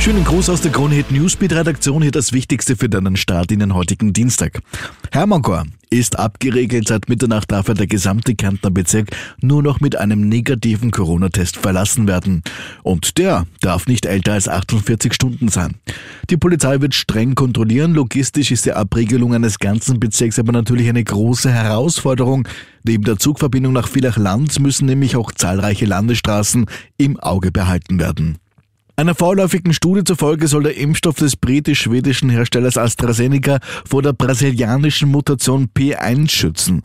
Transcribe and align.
Schönen 0.00 0.24
Gruß 0.24 0.48
aus 0.48 0.62
der 0.62 0.72
Kronhit 0.72 1.10
Newsbeat 1.10 1.52
Redaktion. 1.52 2.00
Hier 2.00 2.10
das 2.10 2.32
Wichtigste 2.32 2.74
für 2.74 2.88
deinen 2.88 3.16
Start 3.16 3.52
in 3.52 3.58
den 3.58 3.74
heutigen 3.74 4.14
Dienstag. 4.14 4.60
Hermannchor 5.12 5.66
ist 5.90 6.18
abgeregelt. 6.18 6.88
Seit 6.88 7.10
Mitternacht 7.10 7.52
darf 7.52 7.68
er 7.68 7.74
der 7.74 7.86
gesamte 7.86 8.34
Kärntner 8.34 8.70
Bezirk 8.70 9.10
nur 9.42 9.62
noch 9.62 9.80
mit 9.80 9.96
einem 9.96 10.26
negativen 10.26 10.90
Corona-Test 10.90 11.58
verlassen 11.58 12.08
werden. 12.08 12.42
Und 12.82 13.18
der 13.18 13.46
darf 13.60 13.88
nicht 13.88 14.06
älter 14.06 14.32
als 14.32 14.48
48 14.48 15.12
Stunden 15.12 15.48
sein. 15.48 15.74
Die 16.30 16.38
Polizei 16.38 16.80
wird 16.80 16.94
streng 16.94 17.34
kontrollieren. 17.34 17.92
Logistisch 17.92 18.50
ist 18.52 18.64
die 18.64 18.72
Abregelung 18.72 19.34
eines 19.34 19.58
ganzen 19.58 20.00
Bezirks 20.00 20.38
aber 20.38 20.52
natürlich 20.52 20.88
eine 20.88 21.04
große 21.04 21.52
Herausforderung. 21.52 22.48
Neben 22.84 23.04
der 23.04 23.18
Zugverbindung 23.18 23.74
nach 23.74 23.86
Villach-Land 23.86 24.60
müssen 24.60 24.86
nämlich 24.86 25.14
auch 25.16 25.30
zahlreiche 25.30 25.84
Landesstraßen 25.84 26.64
im 26.96 27.20
Auge 27.20 27.52
behalten 27.52 28.00
werden. 28.00 28.38
Einer 29.00 29.14
vorläufigen 29.14 29.72
Studie 29.72 30.04
zufolge 30.04 30.46
soll 30.46 30.64
der 30.64 30.76
Impfstoff 30.76 31.16
des 31.16 31.34
britisch-schwedischen 31.34 32.28
Herstellers 32.28 32.76
AstraZeneca 32.76 33.58
vor 33.88 34.02
der 34.02 34.12
brasilianischen 34.12 35.10
Mutation 35.10 35.70
P1 35.74 36.30
schützen. 36.30 36.82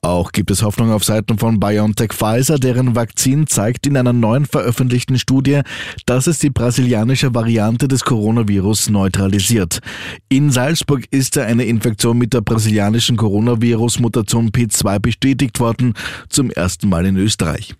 Auch 0.00 0.30
gibt 0.30 0.52
es 0.52 0.62
Hoffnung 0.62 0.92
auf 0.92 1.02
Seiten 1.02 1.36
von 1.36 1.58
BioNTech 1.58 2.12
Pfizer, 2.12 2.60
deren 2.60 2.94
Vakzin 2.94 3.48
zeigt 3.48 3.88
in 3.88 3.96
einer 3.96 4.12
neuen 4.12 4.46
veröffentlichten 4.46 5.18
Studie, 5.18 5.62
dass 6.06 6.28
es 6.28 6.38
die 6.38 6.50
brasilianische 6.50 7.34
Variante 7.34 7.88
des 7.88 8.04
Coronavirus 8.04 8.90
neutralisiert. 8.90 9.80
In 10.28 10.52
Salzburg 10.52 11.06
ist 11.10 11.36
eine 11.38 11.64
Infektion 11.64 12.18
mit 12.18 12.34
der 12.34 12.42
brasilianischen 12.42 13.16
Coronavirus-Mutation 13.16 14.52
P2 14.52 15.00
bestätigt 15.00 15.58
worden, 15.58 15.94
zum 16.28 16.52
ersten 16.52 16.88
Mal 16.88 17.04
in 17.04 17.16
Österreich. 17.16 17.74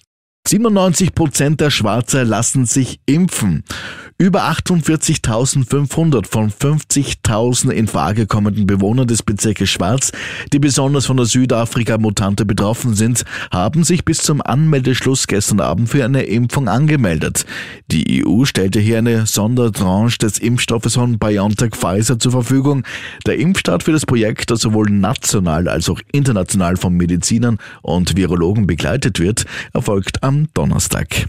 97 0.49 1.15
Prozent 1.15 1.61
der 1.61 1.69
Schwarzer 1.69 2.25
lassen 2.25 2.65
sich 2.65 3.01
impfen. 3.05 3.65
Über 4.21 4.51
48.500 4.51 6.27
von 6.27 6.51
50.000 6.51 7.71
in 7.71 7.87
Frage 7.87 8.27
kommenden 8.27 8.67
Bewohnern 8.67 9.07
des 9.07 9.23
Bezirkes 9.23 9.71
Schwarz, 9.71 10.11
die 10.53 10.59
besonders 10.59 11.07
von 11.07 11.19
der 11.19 11.27
Südafrika-Mutante 11.27 12.45
betroffen 12.45 12.95
sind, 12.95 13.25
haben 13.53 13.85
sich 13.85 14.05
bis 14.05 14.19
zum 14.19 14.43
Anmeldeschluss 14.43 15.29
gestern 15.29 15.61
Abend 15.61 15.89
für 15.89 16.05
eine 16.05 16.25
Impfung 16.25 16.67
angemeldet. 16.67 17.47
Die 17.93 18.27
EU 18.27 18.45
stellte 18.45 18.81
hier 18.81 18.99
eine 18.99 19.25
Sondertranche 19.25 20.19
des 20.19 20.39
Impfstoffes 20.39 20.95
von 20.95 21.21
BioNTech 21.21 21.77
Pfizer 21.77 22.19
zur 22.19 22.33
Verfügung. 22.33 22.83
Der 23.25 23.39
Impfstart 23.39 23.85
für 23.85 23.93
das 23.93 24.05
Projekt, 24.05 24.51
das 24.51 24.63
sowohl 24.63 24.91
national 24.91 25.69
als 25.69 25.89
auch 25.89 26.01
international 26.11 26.77
von 26.77 26.93
Medizinern 26.95 27.59
und 27.83 28.17
Virologen 28.17 28.67
begleitet 28.67 29.21
wird, 29.21 29.45
erfolgt 29.73 30.25
am 30.25 30.49
Donnerstag. 30.55 31.29